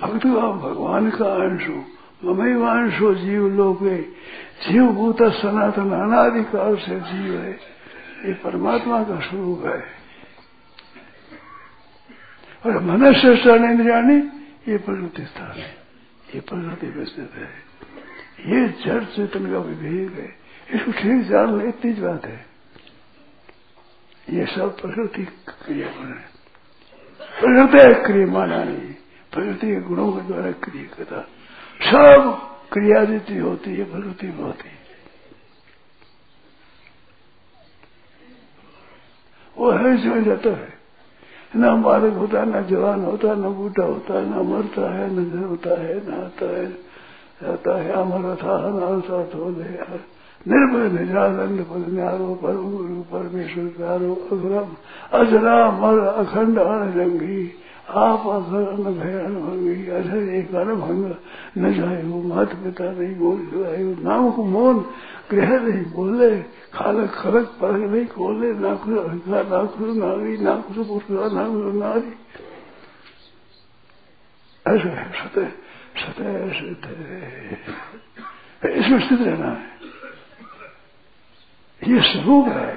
भक्त 0.00 0.26
भगवान 0.26 1.10
का 1.10 1.26
अंश 1.26 1.68
हो 1.68 1.84
ममई 2.24 2.52
अंशो 2.52 3.14
जीव 3.14 3.48
लोग 3.48 3.78
जीव 4.68 4.86
भूत 4.86 5.22
सनातन 5.22 5.90
अनाधिकार 5.90 6.76
से 6.76 7.00
जीव 7.00 7.40
है। 7.40 7.52
ये 8.24 8.32
परमात्मा 8.32 9.04
का 9.04 9.20
स्वरूप 9.20 9.64
है। 9.64 9.84
और 12.66 12.78
मनुष्य 12.80 13.36
इंद्रियाणी, 13.70 14.16
ये 14.70 14.78
प्रकृति 14.78 15.24
स्थान 15.24 15.52
है। 15.52 15.76
ये 16.34 16.40
प्रकृति 16.40 16.86
में 16.86 17.04
स्थित 17.04 17.30
है। 17.34 17.71
ये 18.42 18.68
जड़ 18.84 19.04
चेतन 19.04 19.50
का 19.52 19.58
विवेक 19.58 20.12
है। 20.12 20.28
इसको 20.74 20.92
ठीक 20.92 21.22
जान 21.28 21.58
ले 21.58 21.68
इतनी 21.68 21.92
बात 21.92 22.24
है। 22.24 22.46
ये 24.30 24.46
सब 24.46 24.80
प्रकृति 24.80 25.24
क्रिया 25.24 25.88
है 25.88 26.12
प्रकृति 27.40 28.02
क्रिया 28.02 28.26
माना 28.26 28.62
नहीं। 28.64 28.92
प्रकृति 29.32 29.66
के 29.66 29.80
गुणों 29.80 30.12
के 30.12 30.20
द्वारा 30.20 30.50
क्रिया 30.52 30.84
करता। 30.94 31.20
सब 31.84 32.30
क्रिया 32.72 33.04
जितनी 33.04 33.38
होती 33.38 33.74
है, 33.74 33.84
प्रकृति 33.84 34.26
में 34.26 34.44
होती 34.44 34.68
वो 39.56 39.70
है 39.70 39.96
जो 39.96 40.20
जाता 40.20 40.50
है। 40.50 40.72
न 41.56 41.82
बालक 41.82 42.14
होता 42.14 42.40
है 42.40 42.46
न 42.48 42.66
जवान 42.66 43.04
होता 43.04 43.28
है 43.28 43.36
न 43.36 43.42
बूढ़ा 43.42 43.84
होता 43.84 44.14
है 44.14 44.24
न 44.26 44.46
मरता 44.48 44.94
है, 44.94 45.10
न 45.10 45.30
घर 45.30 45.44
होता 45.44 45.80
है, 45.80 45.94
न 46.08 46.14
आता 46.14 46.46
है। 46.58 46.66
जाता 47.42 47.72
है, 47.82 47.92
अमर 47.92 48.34
था 48.36 48.54
नाथ 48.70 49.34
हो। 49.34 49.50
निर्भय 50.46 50.84
निजानंद 50.98 51.60
पद 51.62 51.84
न्यारो 51.92 52.34
परम 52.34 52.70
गुरु 52.70 53.00
परमेश्वर 53.10 53.64
प्यारो 53.76 54.14
अग्रम 54.32 54.70
अजरा, 55.12 55.56
मर, 55.70 55.98
अखंड, 55.98 56.58
अनजंगी। 56.58 57.40
आप 57.90 58.22
अखंड 58.26 58.84
भयन 58.98 59.34
भंगी 59.36 59.86
अजर 59.90 60.22
एक 60.34 60.50
भंग 60.52 61.04
न 61.58 61.64
वो 62.06 62.22
मात 62.22 62.52
पिता 62.54 62.84
नहीं, 62.92 63.14
बोल 63.16 63.38
जाए 63.54 63.82
नाम 64.02 64.30
को 64.30 64.42
मोन। 64.44 64.84
ग्रह 65.30 65.50
नहीं 65.60 65.84
बोले, 65.92 66.30
खालक 66.74 67.10
खलक 67.10 67.46
परक 67.60 67.82
नहीं 67.90 68.06
खोले 68.06 68.52
ना 68.54 68.74
कुछ 68.74 68.98
अहंकार 68.98 69.44
ना 69.48 69.64
कुछ 69.64 69.96
नारी 69.96 70.36
ना 70.38 70.54
कुछ 70.56 70.76
पुरुष 70.86 71.10
ना 71.10 71.44
नारी। 71.78 72.12
ऐसा 74.66 74.88
है, 74.88 75.04
सत्य 75.12 75.52
सतह 75.94 76.52
सतह 76.52 77.00
इसमें 78.70 79.00
स्थित 79.00 79.20
रहना 79.20 79.50
है 79.50 79.70
ये 81.82 82.00
स्वरूप 82.02 82.48
है 82.48 82.74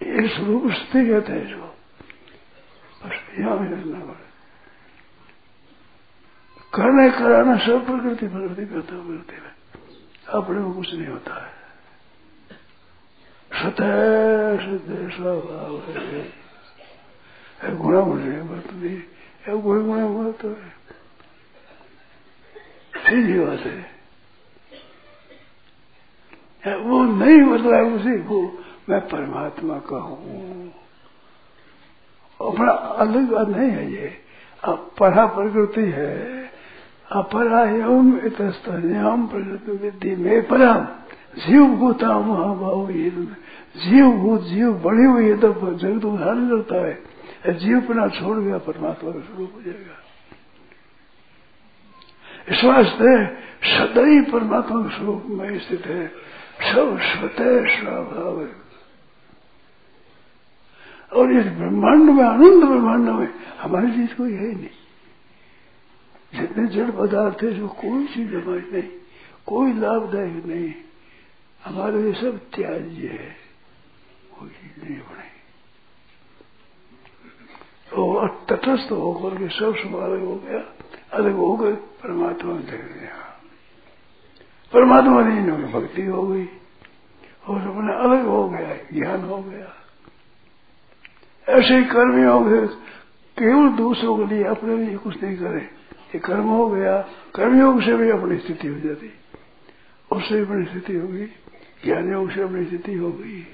ये 0.00 0.28
स्वरूप 0.28 0.70
स्थिति 0.72 1.06
कहते 1.08 1.32
हैं 1.32 1.46
जो 1.48 1.74
बस 3.02 3.16
यहाँ 3.38 3.56
में 3.56 3.68
रहना 3.68 4.00
पड़े 4.00 4.24
करने 6.72 7.10
कराना 7.10 7.56
सब 7.58 7.86
प्रकृति 7.86 8.26
प्रकृति 8.28 8.64
करता 8.66 8.96
प्रकृति 8.96 9.36
में 9.36 9.54
अपने 10.34 10.58
में 10.58 10.72
कुछ 10.74 10.88
नहीं 10.94 11.08
होता 11.08 11.34
है 11.36 11.54
सतह 13.50 13.92
सत्य 14.62 15.08
स्वभाव 15.16 15.74
है 15.88 17.76
गुणा 17.76 18.00
मुझे 18.04 18.40
बरतती 18.42 18.94
है 19.46 19.60
गुण 19.62 19.84
गुणा 19.86 20.06
बरत 20.08 20.44
है 20.44 20.75
सीधी 23.06 23.38
बात 23.38 23.58
है। 23.58 23.96
वो 26.76 27.02
नहीं 27.02 27.42
बदला 27.42 27.78
उसी 27.96 28.18
को, 28.22 28.38
मैं 28.88 29.00
परमात्मा 29.00 29.78
का 29.78 29.96
हूँ। 29.96 30.72
अपना 32.40 32.72
अलग 32.72 33.56
नहीं 33.56 33.70
है 33.70 33.92
ये। 33.92 34.12
अपरा 34.64 35.26
प्रकृति 35.26 35.84
है 35.90 36.10
अपरा 37.12 37.62
एवं 37.62 38.20
इतस्तम 38.20 39.26
प्रकृति 39.26 40.16
में 40.16 40.42
परम। 40.42 40.84
जीव 41.40 41.66
भूता 41.66 42.18
महाभाव 42.20 42.90
जीव 43.76 44.10
भूत, 44.12 44.42
जीव 44.42 44.72
बड़ी 44.72 45.04
हुई 45.04 45.28
है 45.28 45.36
तो 45.36 45.74
जगत 45.74 46.04
उदाहरण 46.04 46.48
करता 46.48 46.76
है। 46.86 47.58
जीव 47.58 47.80
अपना 47.80 48.08
छोड़ 48.08 48.38
गया, 48.38 48.58
परमात्मा 48.58 49.10
का 49.10 49.20
स्वरूप 49.20 49.52
हो 49.56 49.62
जाएगा। 49.62 50.05
इस 52.48 52.64
वास्ते 52.64 53.26
सदैव 53.76 54.32
परमात्मा 54.32 54.82
के 54.82 54.96
स्वरूप 54.96 55.24
में 55.26 55.58
स्थित 55.58 55.86
है। 55.86 56.08
सब 56.74 57.00
स्वतः 57.00 57.80
स्वभाव 57.80 58.42
है 58.42 58.66
और 61.12 61.32
इस 61.32 61.46
ब्रह्मांड 61.46 62.10
में 62.10 62.24
आनंद 62.24 62.64
ब्रह्मांड 62.64 63.08
में 63.08 63.28
हमारी 63.58 63.92
चीज़ 63.92 64.16
कोई 64.16 64.32
है 64.32 64.54
नहीं। 64.54 64.68
जितने 66.40 66.68
जड़ 66.68 66.90
पदार्थ 66.90 67.42
है 67.42 67.52
जो 67.54 67.68
कोई 67.68 68.06
चीज़ 68.06 68.34
हमारी 68.34 68.72
नहीं, 68.72 68.90
कोई 69.46 69.72
लाभदायक 69.72 70.46
नहीं। 70.46 70.74
हमारे 71.64 72.02
लिए 72.02 72.12
सब 72.12 72.38
त्याज्य 72.38 73.06
है। 73.06 73.36
कोई 74.38 74.48
चीज़ 74.48 74.84
नहीं 74.84 75.00
बने। 75.00 75.36
तो 77.90 78.28
तटस्थ 78.28 78.92
होकर 78.92 79.36
के 79.36 79.48
सब 79.48 79.96
अलग 79.96 80.20
हो 80.20 80.36
गया। 80.36 80.85
अलग 81.12 81.32
हो 81.32 81.56
गए, 81.56 81.72
परमात्मा 81.72 82.52
देख 82.52 82.80
दिया। 82.80 83.40
परमात्मा 84.72 85.22
नहीं 85.22 85.38
इन्होंने 85.38 85.66
भक्ति 85.66 86.02
हो 86.02 86.26
गई, 86.26 86.48
और 87.46 87.60
अपने 87.60 87.94
अलग 87.94 88.26
हो 88.26 88.48
गया, 88.48 88.76
ज्ञान 88.92 89.20
हो 89.20 89.42
गया। 89.42 89.72
ऐसे 91.48 91.76
ही 91.78 91.84
कर्मी 91.84 92.24
हो 92.24 92.40
गए 92.40 92.66
केवल 93.36 93.68
दूसरों 93.68 94.16
के 94.18 94.34
लिए 94.34 94.44
अपने 94.44 94.76
लिए 94.76 94.96
कुछ 94.96 95.22
नहीं 95.22 95.36
करे। 95.36 95.60
ये 96.06 96.18
कर्म 96.18 96.44
हो 96.44 96.70
गया 96.70 96.98
कर्मयोग 97.34 97.82
से 97.82 97.96
भी 97.96 98.10
अपनी 98.10 98.38
स्थिति 98.38 98.68
हो 98.68 98.80
जाती। 98.80 99.12
उससे 100.12 100.40
अपनी 100.40 100.64
स्थिति 100.64 100.96
होगी 100.96 101.26
ज्ञान 101.84 102.12
योग 102.12 102.30
से 102.30 102.42
अपनी 102.42 102.64
स्थिति 102.64 102.94
हो 102.94 103.12
गई 103.12 103.46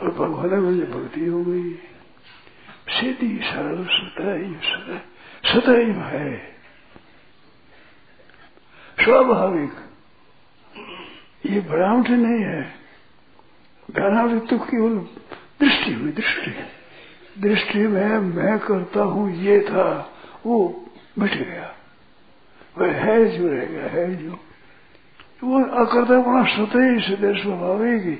और 0.00 0.10
भगवान 0.10 0.60
में 0.60 0.90
भक्ति 0.90 1.26
हो 1.26 1.44
गई 1.44 1.70
सीधी 2.90 3.38
सरल। 3.38 3.84
सतह 3.84 5.00
सदैव 5.48 6.00
है। 6.00 6.58
स्वाभाविक। 9.00 9.72
ये 11.46 11.60
भ्रांत 11.60 12.08
नहीं 12.08 12.44
है। 12.44 12.62
भ्रांत 13.90 14.50
तो 14.50 14.58
केवल 14.58 14.94
दृष्टि 15.60 15.92
हुई 15.92 16.12
दृष्टि। 16.12 16.50
दृष्टि 17.40 17.78
में 17.78 18.18
मैं 18.18 18.58
करता 18.58 19.00
हूँ 19.00 19.36
ये 19.36 19.60
था, 19.60 20.12
वो 20.46 20.86
मिट 21.18 21.32
गया। 21.32 21.74
वह 22.78 22.92
है 22.92 23.38
जो 23.38 23.48
रह 23.48 23.64
गया, 23.64 23.86
है 23.86 24.14
जो। 24.16 24.40
वो 25.44 25.64
अकर्ता 25.64 26.18
अपना 26.18 26.56
स्वतः 26.56 27.00
सदैव 27.00 27.36
स्वाभाविक 27.36 28.02
ही 28.02 28.18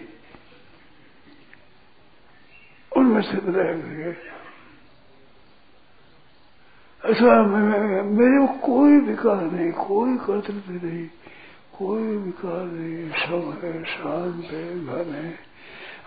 उनमें 2.97 3.23
से 3.23 3.33
रह 3.33 3.73
गए 3.73 4.38
ऐसा 7.05 7.43
मेरे 7.43 8.47
कोई 8.67 8.99
विकार 9.01 9.43
नहीं, 9.43 9.73
कोई 9.73 10.17
कर्तव्य 10.17 10.81
नहीं, 10.85 11.07
कोई 11.79 12.03
विकार 12.03 12.65
नहीं। 12.65 13.11
सब 13.11 13.61
है, 13.65 13.85
शांत 13.85 14.45
है 14.45 14.65
घन 14.85 15.15
है। 15.15 15.39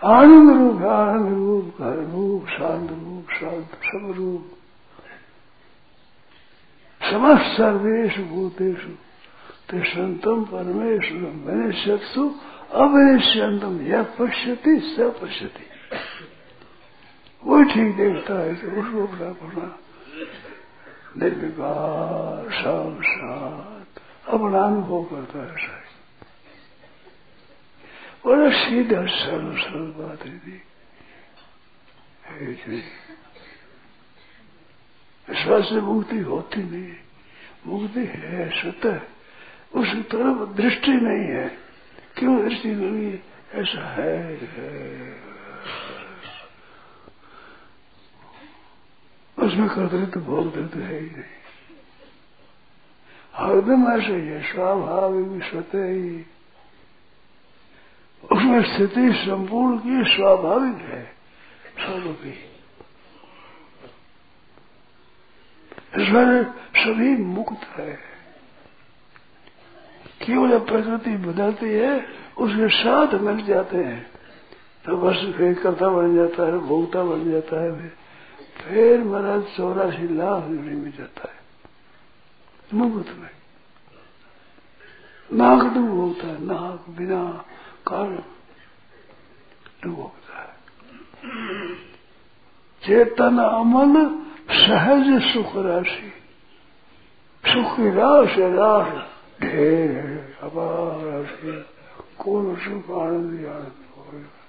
आनंद 0.04 0.50
रूप 0.50 0.80
है 0.80 0.88
आनंद 0.88 1.34
रूप 1.36 1.80
घर 1.80 1.96
रूप, 2.12 2.46
शांत 2.48 2.90
रूप, 2.90 3.26
शांत, 3.30 3.68
सब 3.84 4.12
रूप। 4.16 4.50
समस्त 7.00 7.56
सर्वेश 7.56 8.18
भूतेषु 8.18 8.92
संतम 9.72 10.44
परमेश्वर 10.44 11.20
मनुष्यु 11.44 12.30
अवनिष्यंतम 12.72 13.80
यह 13.80 14.02
पश्यति, 14.02 14.74
स 14.80 15.12
पश्यति। 15.22 15.66
वो 17.42 17.62
ठीक 17.62 17.96
देखता 17.96 18.34
है 18.34 18.54
तो 18.54 18.80
उसको 18.80 19.06
बड़ा 19.06 19.32
पढ़ना 19.32 19.66
निर्विकार 21.16 22.50
साक्षात 22.50 23.86
अपना 24.28 24.60
अनुभव 24.60 25.04
करता 25.04 25.38
है 25.38 25.56
शायद 25.56 25.82
बड़ा 28.26 28.50
सीधा 28.50 29.06
सरल 29.06 29.56
सरल 29.56 29.80
बात 29.80 30.26
है 30.26 30.72
श्वास 35.42 35.64
से 35.64 35.74
मुक्ति 35.74 36.18
होती 36.18 36.62
नहीं। 36.62 36.94
मुक्ति 37.66 38.00
है 38.00 38.60
स्वतः 38.60 39.80
उस 39.80 39.88
तरफ़ 39.88 40.56
दृष्टि 40.56 40.90
नहीं 40.90 41.28
है। 41.28 41.58
क्यों 42.16 42.48
दृष्टि 42.48 42.68
नहीं? 42.68 43.18
ऐसा 43.52 43.88
है, 43.88 44.36
है। 44.36 45.22
उसमें 49.42 49.68
कर्तृत्व 49.68 50.20
देते 50.56 50.78
है 50.78 51.00
ही 51.00 51.06
नहीं। 51.06 51.40
हरदम 53.34 53.92
ऐसे 53.92 54.16
ही 54.16 54.26
है, 54.26 54.42
स्वाभाविक 54.52 55.42
स्वतः 55.42 55.84
ही। 55.84 56.26
उसमें 58.32 58.62
स्थिति 58.62 59.12
संपूर्ण 59.12 59.78
की 59.78 60.14
स्वाभाविक 60.16 60.76
है 60.76 61.22
की 61.78 62.48
ईश्वर 66.02 66.44
सभी 66.76 67.16
मुक्त 67.16 67.78
है। 67.78 67.98
केवल 70.26 70.58
प्रकृति 70.58 71.10
बदलती 71.10 71.70
है, 71.70 72.06
उसके 72.38 72.68
साथ 72.68 73.14
मिल 73.14 73.44
जाते 73.44 73.76
हैं 73.76 74.12
तो 74.84 74.96
बस 74.96 75.34
फिर 75.36 75.54
कर्ता 75.54 75.88
बन 75.88 76.14
जाता 76.16 76.42
है 76.42 76.58
भोगता 76.58 77.02
बन 77.02 77.30
जाता 77.30 77.62
है 77.62 77.80
फिर 77.80 78.01
महाराज 79.04 79.42
चौरासी 79.56 80.16
लाख 80.16 80.44
नहीं 80.44 80.76
में 80.76 80.92
जाता 80.98 81.28
है। 81.28 81.42
मुक्त 82.74 83.08
में। 83.08 83.30
नाक 85.32 85.74
डूब 85.74 85.90
होता 85.90 86.26
है 86.26 86.44
नाक 86.44 86.84
बिना 86.90 87.44
कारण 87.86 88.16
डूब 89.82 89.96
होता 89.96 90.42
है। 90.42 90.54
चेतन 92.86 93.38
अमन 93.38 94.22
सहज 94.50 95.22
सुख 95.22 95.56
राशि। 95.56 96.12
सुख 97.46 97.80
राश 97.80 98.38
राश 98.38 99.08
ढेर 99.42 99.90
है, 99.90 100.38
अपार 100.42 101.04
राशि। 101.04 101.66
कौन 102.18 102.56
सुख 102.56 102.98
आनंद 102.98 103.46
आनंद 103.46 103.72
हो? 103.96 104.41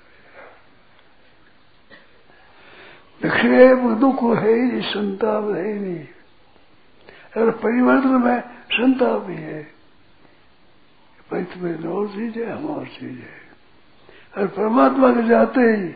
विक्षेप 3.21 3.79
दुख 3.79 4.37
है 4.37 4.53
ही 4.53 4.61
नहीं, 4.61 4.81
संताप 4.81 5.43
है 5.55 5.73
ही 5.73 5.79
नहीं। 5.79 6.07
अगर 7.37 7.49
परिवर्तन 7.49 8.07
में 8.07 8.39
संताप 8.71 9.21
भी 9.21 9.35
है, 9.35 9.63
परिवर्तन 11.31 11.87
और 11.87 12.07
चीज़ 12.07 12.39
है, 12.39 12.57
हम 12.57 12.65
और 12.65 12.85
चीज़ 12.85 13.19
है। 13.19 13.43
और 14.37 14.47
परमात्मा 14.47 15.11
के 15.11 15.23
जाते 15.23 15.61
ही, 15.61 15.95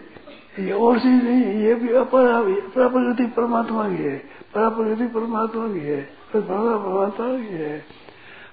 ये 0.66 0.72
और 0.72 1.00
चीज़ 1.00 1.24
नहीं 1.24 1.44
है 1.44 1.62
ये 1.62 1.76
भी 1.76 1.94
अपरा 1.94 2.42
प्रकृति 2.74 3.26
परमात्मा 3.26 3.90
की 3.90 4.04
है 4.04 4.18
प्रकृति 4.56 5.08
परमात्मा 5.08 5.68
की 5.74 5.80
है 5.80 6.02
परमात्मा 6.36 7.38
की 7.38 7.54
है। 7.54 7.80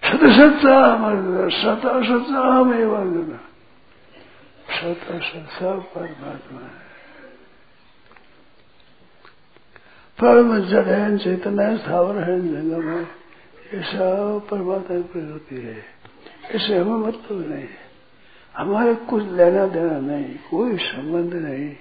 सत 0.05 0.21
सच्चा 0.25 0.79
हमारे 0.87 1.51
सत 1.51 1.87
असत्ता 1.87 2.41
हमें 2.41 3.39
सत 4.69 5.11
असत 5.11 5.47
सब 5.61 5.85
परमात्मा 5.95 6.61
है। 6.61 6.84
परम 10.21 10.59
जड़ 10.59 10.85
है, 10.85 11.19
चेतन 11.19 11.61
है, 11.61 11.79
स्थावर 11.79 12.31
है, 12.31 12.41
जंगम 12.41 12.89
है। 12.89 13.03
ये 13.75 13.83
सब 13.83 14.43
परमात्मा 14.51 14.97
की 14.97 15.03
प्रकृति 15.03 15.55
है। 15.55 15.77
इससे 16.55 16.79
हमें 16.79 17.07
मतलब 17.09 17.51
नहीं 17.51 17.65
हमारे 18.57 18.95
कुछ 18.95 19.23
लेना 19.31 19.67
देना 19.67 19.99
नहीं, 20.01 20.25
कोई 20.25 20.77
संबंध 20.77 21.35
नहीं। 21.35 21.77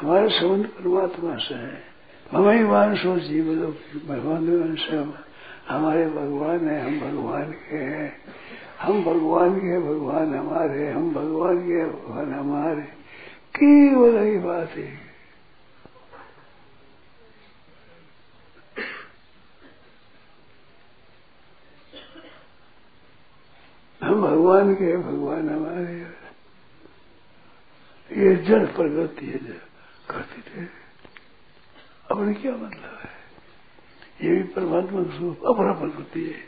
हमारे 0.00 0.28
संबंध 0.28 0.66
परमात्मा 0.66 1.36
से 1.36 1.54
है। 1.54 1.82
हमारी 2.32 2.62
वांशो 2.62 3.18
जीव 3.18 3.52
लोग, 3.52 3.74
भगवान 4.08 4.76
से 4.76 4.96
हमारे 5.68 6.06
भगवान 6.06 6.68
है, 6.68 6.80
हम 6.80 7.10
भगवान 7.10 7.52
के 7.52 7.76
हैं। 7.76 8.16
हम 8.80 9.04
भगवान 9.04 9.58
के 9.58 9.78
भगवान 9.78 10.34
हमारे 10.34 10.90
हम 10.90 11.14
भगवान 11.14 11.58
के 11.58 11.84
भगवान 11.84 12.34
हमारे 12.34 12.82
केवल 13.56 14.22
ही 14.22 14.38
बात 14.38 14.70
है। 14.70 15.03
हम 24.14 24.22
भगवान 24.22 24.74
के, 24.74 24.96
भगवान 24.96 25.48
हमारे 25.48 26.06
ये 28.20 28.36
जड़ 28.36 28.66
प्रगति 28.66 29.26
है 29.26 29.38
करते 30.10 30.40
थे 30.40 30.66
अपने 32.10 32.34
क्या 32.34 32.52
मतलब 32.52 32.98
है? 33.02 33.14
ये 34.22 34.36
भी 34.36 34.42
परमात्मा 34.42 35.02
का 35.02 35.10
स्वरूप, 35.10 35.40
अपरा 35.46 35.72
प्रकृति 35.72 36.26
है। 36.26 36.40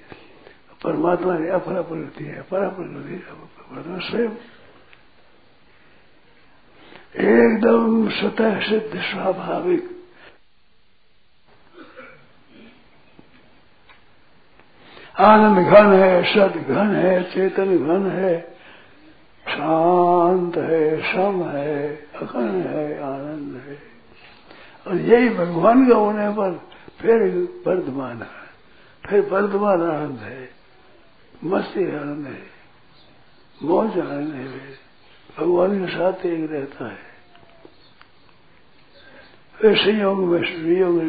परमात्मा 0.85 1.39
ने 1.39 1.51
अपरा 1.51 1.83
प्रकृति 1.83 2.25
है, 2.25 2.39
अपरा 2.39 2.69
प्रकृति 2.69 3.15
परमात्मा 3.61 3.99
स्वयं। 3.99 4.31
एकदम 7.25 8.11
स्वतः 8.11 8.61
सिद्ध, 8.61 9.01
स्वाभाविक। 9.01 9.96
आनंद 15.19 15.67
घन 15.67 15.93
है, 15.93 16.35
सद 16.35 16.57
घन 16.57 16.95
है, 16.95 17.23
चेतन 17.23 17.79
घन 17.79 18.11
है। 18.11 18.41
शांत 19.49 20.57
है, 20.57 21.13
सम 21.13 21.43
है, 21.43 21.97
अखंड 21.97 22.67
है, 22.67 23.03
आनंद 23.03 23.63
है। 23.67 23.79
और 24.87 24.97
यही 24.97 25.29
भगवान 25.29 25.89
का 25.89 25.95
होने 25.95 26.31
पर 26.31 26.61
फिर 27.01 27.21
वर्धमान 27.67 28.17
है। 28.17 28.47
फिर 29.09 29.21
वर्धमान 29.21 29.83
आनंद 29.83 30.19
है। 30.19 30.49
मस्ती 31.45 31.85
आनंद 31.85 32.27
है। 32.27 32.43
मौज 33.63 33.99
आनंद 33.99 34.35
है। 34.35 34.87
भगवान 35.39 35.87
के 35.87 35.93
साथ 35.93 36.27
एक 36.27 36.53
रहता 36.53 36.89
है। 36.89 36.99
फिर 39.61 39.77
संयोग 39.77 40.19
में 40.19 40.41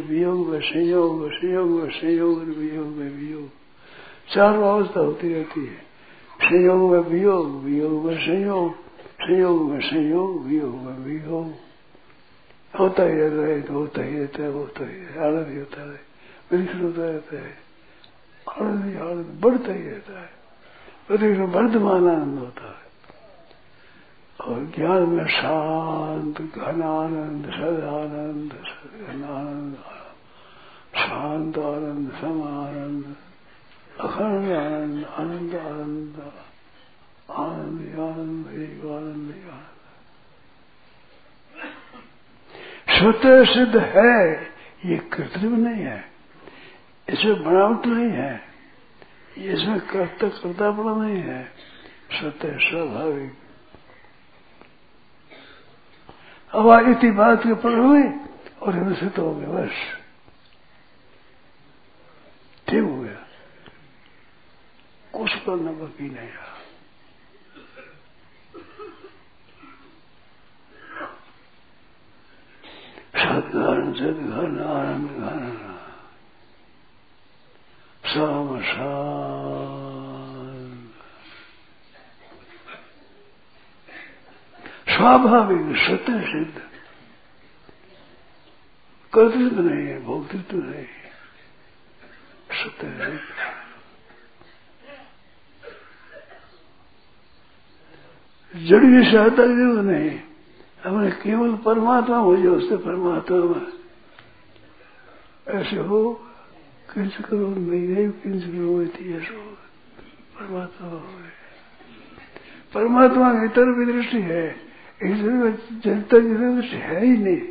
वियोग 0.09 0.47
में 0.47 0.61
संयोग 0.61 1.31
संयोग 1.31 1.69
में 1.69 1.89
संयोग, 1.89 2.43
वियोग 2.43 2.87
में 2.87 3.15
वियोग। 3.15 3.66
चारों 4.35 4.69
अवस्था 4.69 4.99
होती 4.99 5.33
रहती 5.33 5.65
है। 5.65 5.75
संयोग 6.43 6.91
में 6.91 6.99
वियोग 6.99 7.63
वियोग 7.63 8.05
में 8.05 8.17
संयोग 8.17 8.87
संयोग 9.21 9.71
में 9.71 9.79
संयोग, 9.79 10.45
वियोग 10.45 10.75
में 10.75 10.97
वियोग। 10.97 11.51
होता 12.79 13.03
ही 13.03 13.13
रहता 13.13 13.47
है 13.47 13.73
होता 13.73 14.03
ही 14.03 14.19
रहता 14.19 14.43
है, 14.43 14.51
होता 14.51 14.85
ही 14.85 14.95
आनंद 14.95 15.47
ही 15.47 15.57
होता 15.57 15.81
है 15.81 15.99
विकसित 16.51 16.81
होता 16.81 17.01
रहता 17.01 17.35
है। 17.35 17.57
आनंद 18.61 18.85
ही 18.85 18.99
आनंद, 18.99 19.39
बढ़ता 19.41 19.73
ही 19.73 19.81
रहता 19.81 20.19
है। 20.21 20.29
प्रतिक्षण 21.07 21.43
वर्धमान 21.43 22.09
आनंद 22.09 22.39
होता 22.39 22.69
है। 22.69 22.87
और 24.41 24.71
ज्ञान 24.75 25.09
में 25.09 25.27
शांत, 25.27 26.41
घन 26.41 26.81
आनंद, 26.81 27.45
सद 27.45 27.83
आनंद, 27.83 28.51
सद 28.51 29.07
घन 29.07 29.23
आनंद, 29.23 29.75
शांत 30.95 31.57
आनंद, 31.57 32.11
सम 32.21 32.43
आनंद। 32.43 33.15
अखंड 33.99 34.51
आनंद 34.51 35.05
आनंद 35.05 35.55
आनंद 35.55 36.21
आनंद 37.31 37.99
आनंद 37.99 38.91
आनंद 38.91 39.63
स्वतः 42.89 43.45
सिद्ध 43.45 43.77
है, 43.77 44.43
ये 44.85 44.97
कृत्रिम 44.97 45.55
नहीं 45.55 45.83
है। 45.83 46.11
इसमें 47.09 47.43
बनावट 47.43 47.85
नहीं 47.85 48.11
है। 48.11 48.43
इसमें 49.37 49.79
कर्ता 49.79 50.27
करता 50.27 50.71
बड़ा 50.71 51.07
नहीं 51.07 51.21
है। 51.21 51.51
स्वतः 52.11 52.57
स्वाभाविक। 52.57 53.37
अब 56.51 56.89
इतनी 56.89 57.11
बात 57.11 57.43
के 57.43 57.53
पढ़ 57.53 57.73
हुई 57.73 58.03
और 58.61 58.75
इनसे 58.75 59.09
तो 59.09 59.21
हो 59.21 59.35
गए 59.35 59.45
बस। 59.45 59.71
ठीक। 62.67 62.96
हो 65.17 65.23
कुछ 65.23 65.35
करना 65.35 65.71
बाकी 65.71 66.09
नहीं 66.09 66.29
रहा। 66.29 66.55
सदघन 73.17 73.93
सदघन 73.93 74.59
आनंद 74.63 75.09
घन 75.09 75.41
सम 78.05 78.61
स्वाभाविक 84.89 85.77
सत्य 85.77 86.21
सिद्ध। 86.21 86.61
कर्तृत्व 89.13 89.59
नहीं 89.61 89.87
है, 89.87 89.99
भोक्तृत्व 90.03 90.57
नहीं 90.57 90.85
सत्य 92.63 92.87
सिद्ध। 92.89 93.56
जड़ 98.65 99.03
सहायता 99.03 99.47
की 99.47 99.55
ज़रूरत 99.55 99.85
नहीं। 99.85 100.19
हमने 100.83 101.11
केवल 101.11 101.55
परमात्मा 101.55 102.17
हो 102.17 102.37
जाए 102.37 102.47
उससे 102.47 102.77
परमात्मा 102.77 103.37
में 103.37 103.67
ऐसे 105.47 105.77
हो, 105.77 106.13
किंच 106.93 107.15
करो 107.15 107.47
नहीं 107.47 108.09
किंच 108.09 108.43
करो 108.43 108.81
ऐसो 109.17 109.41
परमात्मा 110.37 110.89
हो 110.89 111.03
परमात्मा 112.73 113.33
की 113.33 113.47
तरफ़ 113.47 113.91
दृष्टि 113.91 114.17
है 114.17 114.55
इस 115.03 115.17
जनता 115.83 116.19
की 116.19 116.33
दृष्टि 116.33 116.77
है 116.77 117.05
ही 117.05 117.17
नहीं। 117.17 117.41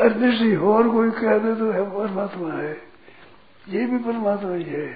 हर 0.00 0.12
दृष्टि 0.12 0.54
हो 0.54 0.74
और 0.74 0.90
कोई 0.90 1.10
कह 1.10 1.38
दे 1.38 1.54
तो 1.54 1.70
है, 1.70 1.90
परमात्मा 1.90 2.52
है। 2.52 2.78
ये 3.68 3.86
भी 3.86 3.98
परमात्मा 3.98 4.54
ही 4.54 4.64
है। 4.64 4.86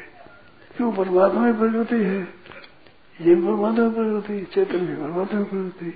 क्यों? 0.76 0.92
परमात्मा 0.92 1.46
ही 1.46 1.52
प्रकृति 1.52 2.04
है। 2.04 2.39
ये 3.20 3.35
परमात्मा 3.37 3.88
प्रकृति 3.88 4.44
चेतन 4.54 4.87
भी 4.87 4.94
परमात्मा 4.96 5.42
प्रकृति 5.42 5.90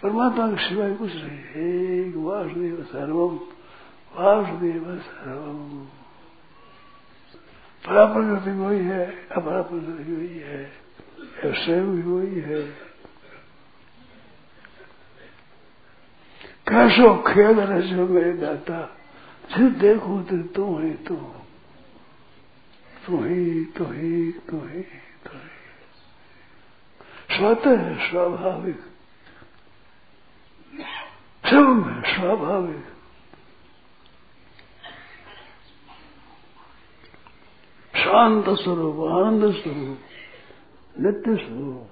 परमात्मा 0.00 0.46
के 0.48 0.56
सिवाय 0.68 0.92
कुछ 0.94 1.12
नहीं। 1.14 1.44
एक 1.58 2.16
वासुदेव 2.16 2.82
सर्वम 2.84 3.36
वासुदेव 4.14 4.84
सर्वम 4.98 5.60
परा 7.84 8.04
प्रकृति 8.06 8.52
वही 8.58 8.82
है 8.84 9.06
अपरा 9.32 9.62
प्रकृति 9.62 10.12
वही 10.12 10.38
है 10.40 10.62
स्वयं 11.54 11.86
भी 11.86 12.02
वही 12.02 12.40
है। 12.40 12.60
कैसो 16.68 17.08
खेल 17.22 17.60
रजो 17.62 18.06
मेरे 18.06 18.32
दाता 18.36 18.80
जो 19.50 19.68
देखो 19.80 20.20
तो 20.22 20.36
तू 20.54 20.64
ही 20.78 20.92
तू। 21.08 21.16
तू 23.06 23.24
ही 23.24 23.64
तू 23.76 23.84
ही 23.84 24.32
तू 24.48 24.56
ही 24.66 24.82
तू 25.24 25.36
ही। 25.36 25.55
स्वतः 27.36 27.82
स्वाभाविक 28.00 28.84
सब 31.44 31.66
में 31.76 32.02
स्वाभाविक 32.06 32.84
शांत 37.94 38.48
स्वरूप 38.60 39.00
आनंद 39.08 39.50
स्वरूप 39.54 39.98
नित्य 40.96 41.36
स्वरूप 41.36 41.88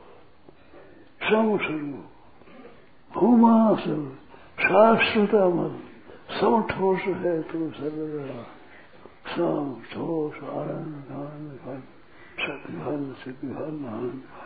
सम 1.22 1.56
स्वरूप 1.58 3.14
भूमा 3.14 3.54
स्वरूप 3.74 4.62
शाश्वत 4.62 5.34
अमल 5.40 5.76
सम 6.34 6.60
ठोस 6.70 7.06
है 7.18 7.40
तो 7.50 7.68
सर्वदा 7.72 8.40
सम 9.34 9.74
ठोस 9.92 10.42
आनंद 10.54 11.12
आनंद 11.18 11.52
घन 11.64 11.82
सतघन 12.38 13.12
सिद्धघन 13.20 13.84
आनंद 13.86 14.43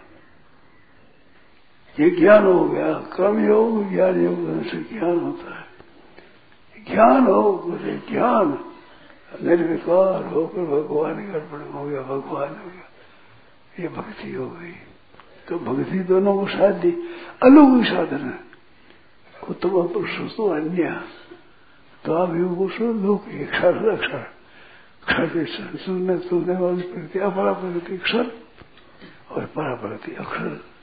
ये 2.00 2.10
ज्ञान 2.10 2.44
हो 2.44 2.68
गया 2.68 2.92
कर्म 2.92 3.48
योग 3.48 3.90
ज्ञान 3.90 4.24
योग 4.24 4.62
से 4.64 4.76
ज्ञान 4.76 5.20
होता 5.20 5.58
है। 5.58 5.64
ज्ञान 6.94 7.26
हो 7.26 7.78
ज्ञान। 8.10 8.64
निर्विकार 9.42 10.24
होकर 10.24 10.60
भगवान 10.60 11.26
का 11.26 11.32
अर्पण 11.32 11.72
हो 11.72 11.84
गया, 11.84 12.02
भगवान 12.02 12.48
हो 12.48 12.70
गया। 12.70 12.88
ये 13.80 13.88
भक्ति 13.88 14.34
हो 14.34 14.50
गई। 14.50 14.72
तो 15.48 15.58
भक्ति 15.58 15.98
दोनों 15.98 16.40
को 16.40 16.46
साधी 16.46 16.90
अलौकिक 17.42 17.92
साधन 17.92 18.26
है। 18.26 18.40
कुतुब 19.46 19.92
पुरुष 19.92 20.10
तो 20.36 20.48
अन्य। 20.48 21.00
तो 22.04 22.14
आप 22.14 22.36
यू 22.36 22.48
पुरुषो 22.48 22.92
लोग 22.92 23.28
अक्षर 23.28 23.88
अक्षर 23.88 24.16
अक्षर 25.14 25.76
सुनने 25.76 26.18
सुनने 26.18 26.56
वाली 26.56 26.82
प्रकृति 26.82 27.18
अपरा 27.18 27.52
प्रकृति 27.52 27.94
अक्षर 27.94 28.32
और 29.30 29.44
परा 29.44 29.74
प्रकृति 29.74 30.14
अक्षर 30.14 30.77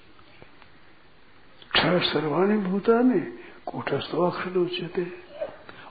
क्षर 1.86 2.00
सर्वाणी 2.00 2.58
भूतानि, 2.58 3.19
कूटस्थो 3.65 4.21
अक्षर 4.21 4.58
उच्यते 4.58 5.08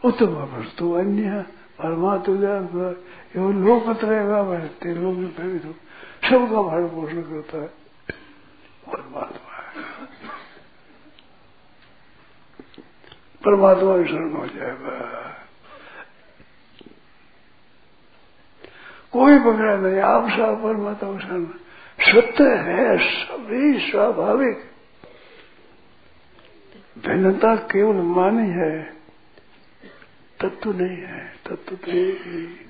उत्तम 0.04 0.26
वस्तु 0.26 0.92
अन्य 0.92 1.42
परमात्मा 1.78 2.88
वो 3.42 3.52
लोकत 3.52 4.04
रहेगा 4.04 4.42
बैठते 4.42 4.94
लोग 4.94 5.16
तो 5.58 5.72
सबका 6.28 6.62
भरण 6.62 6.86
पोषण 6.86 7.22
करता 7.22 7.58
है 7.58 7.66
परमात्मा। 8.88 9.54
परमात्मा 13.44 13.96
भी 13.96 14.08
शरण 14.08 14.32
हो 14.32 14.46
जाएगा। 14.46 15.30
कोई 19.12 19.38
पकड़ा 19.38 19.76
नहीं 19.76 20.00
आप 20.00 20.28
सब 20.30 20.62
परमात्मा 20.62 21.18
शरण 21.18 21.44
सत्य 22.00 22.54
है, 22.54 22.98
सभी 22.98 23.90
स्वाभाविक। 23.90 24.73
भिन्नता 26.98 27.56
केवल 27.56 27.96
मानी 27.96 28.48
है 28.48 28.82
तत्व 30.40 30.72
नहीं 30.72 30.96
है, 30.96 31.36
तत्व 31.44 31.76
तो 31.76 31.90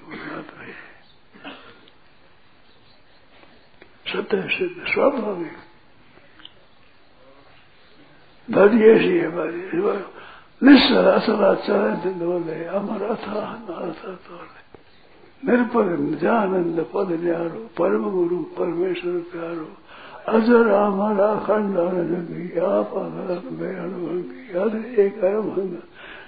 उन्नत 0.06 0.54
है। 0.54 0.84
सत्य 4.12 4.48
सिद्ध, 4.58 4.86
स्वाभाविक। 4.86 5.52
धड़ी 8.50 8.82
ऐसी 8.84 9.18
है 9.18 9.32
हमारी 9.32 9.60
निश्चल 10.62 11.04
असलाचरण 11.04 11.94
बोले 11.94 12.64
अमर 12.64 13.02
अथा 13.02 13.66
नाथ 13.70 14.16
तोले 14.16 14.64
निरपद, 15.44 16.00
निजानंद, 16.00 16.90
पद 16.94 17.08
न्यारो, 17.10 17.70
परम 17.78 18.10
गुरु, 18.10 18.38
परमेश्वर 18.38 19.12
प्यारो। 19.12 19.76
अजर 20.24 20.66
हमारा 20.72 21.28
खंड 21.46 21.76
आप 22.64 22.92
एक 24.98 25.16
अरम 25.24 25.48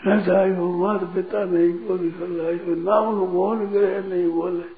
न 0.07 0.09
जायो 0.27 0.67
मात 0.81 1.03
पिता 1.15 1.41
नहीं 1.45 1.73
बोल 1.85 2.03
लायो 2.37 2.73
नाम 2.85 3.07
मोहन 3.33 3.61
ग्रह 3.67 3.95
नहीं 4.09 4.29
बोले। 4.31 4.69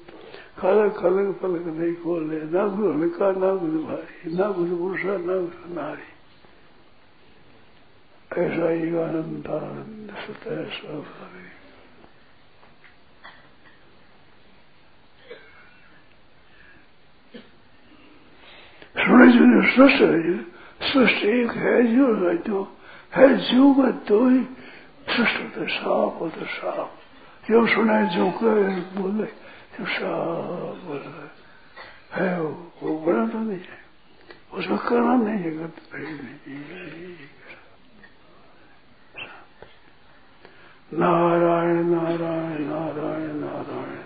खलक 0.59 0.91
खलक 0.97 1.27
पलक 1.41 1.65
नहीं 1.67 1.95
खोले 1.95 2.39
न 2.53 2.55
कुछ 2.73 2.87
हल्का 2.95 3.27
न 3.31 3.43
कुछ 3.59 3.73
भारी 3.87 4.15
न 4.35 4.39
कुछ 4.55 4.69
पुरुषा 4.79 5.13
न 5.19 5.29
कुछ 5.43 5.57
नारी। 5.75 6.09
ऐसा 8.41 8.67
ही 8.69 8.87
आनंद 9.03 9.47
आनंद 9.59 10.09
सतह 10.23 10.59
स्वाभाविक 10.75 11.48
सुने 18.99 19.27
जो 19.31 19.61
सृष्टि 19.67 20.05
है 20.05 20.37
सृष्टि 20.83 21.27
एक 21.33 21.51
है 21.57 21.75
जो 21.87 22.07
है 22.17 22.35
जो 22.43 22.63
है 23.15 23.27
जीव 23.39 23.81
में 23.81 23.91
दो 24.07 24.19
ही 24.27 24.41
सृष्टि 25.09 25.43
होते 25.43 25.65
साफ़ 25.73 26.19
होते 26.19 26.45
साफ़ 26.53 27.51
जो 27.51 27.65
सुने 27.67 27.99
जो 28.15 28.29
कहे 28.37 28.63
बोले 28.95 29.27
जो 29.75 29.85
साफ़ 29.89 30.85
बोले 30.85 31.27
है 32.13 32.29
वो 32.41 32.49
वो 32.83 32.97
बड़ा 33.05 33.25
तो 33.27 33.39
नहीं 33.39 33.59
है 33.59 33.79
उसमें 34.53 34.77
करना 34.79 35.15
नहीं 35.17 35.39
है 35.39 35.51
गलत 35.51 35.75
नारायण 40.91 41.83
नारायण 41.85 42.61
नारायण 42.65 43.33
नारायण 43.37 43.98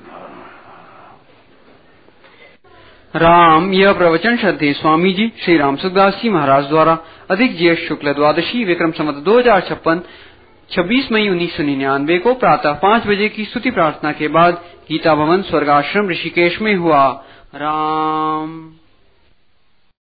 राम, 3.15 3.73
यह 3.73 3.93
प्रवचन 3.93 4.38
श्रद्धे 4.38 4.73
स्वामी 4.73 5.13
जी 5.13 5.32
श्री 5.45 5.58
राम 5.58 5.76
सुखदास 5.76 6.19
जी 6.23 6.30
महाराज 6.30 6.65
द्वारा। 6.65 6.97
अधिक 7.30 7.58
ज्येष्ठ 7.58 7.84
शुक्ल 7.84 8.13
द्वादशी, 8.13 8.63
विक्रम 8.63 8.91
संवत 8.91 9.15
दो 9.15 9.39
हज़ार 9.39 9.62
छप्पन, 9.62 10.02
छब्बीस 10.69 11.12
मई 11.12 11.30
उन्नीस 11.30 11.58
सौ 11.58 11.63
निन्यानवे 11.63 12.17
को 12.17 12.34
प्रातः 12.34 12.73
पाँच 12.73 13.08
बजे 13.08 13.30
की 13.30 13.45
स्तुति 13.45 13.71
प्रार्थना 13.71 14.12
के 14.12 14.28
बाद 14.28 14.54
गीता 14.89 15.15
भवन, 15.15 15.41
स्वर्गाश्रम, 15.41 16.10
ऋषिकेश 16.10 16.62
में 16.62 16.76
हुआ। 16.76 17.23
राम। 17.56 18.71